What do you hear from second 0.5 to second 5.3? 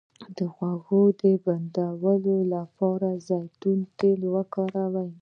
غوږ د بندیدو لپاره د زیتون تېل وکاروئ